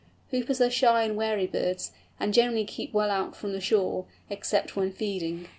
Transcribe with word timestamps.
Hoopers 0.31 0.59
are 0.59 0.71
shy 0.71 1.03
and 1.03 1.15
wary 1.15 1.45
birds, 1.45 1.91
and 2.19 2.33
generally 2.33 2.65
keep 2.65 2.91
well 2.91 3.11
out 3.11 3.35
from 3.35 3.59
shore, 3.59 4.07
except 4.31 4.75
when 4.75 4.91
feeding. 4.91 5.47